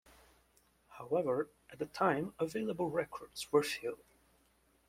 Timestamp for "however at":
0.97-1.77